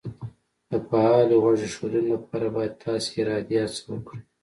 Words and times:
د 0.69 0.71
فعالې 0.87 1.35
غوږ 1.43 1.59
ایښودنې 1.65 2.09
لپاره 2.15 2.47
باید 2.55 2.79
تاسې 2.83 3.09
ارادي 3.21 3.57
هڅه 3.63 3.81
وکړئ 3.91 4.21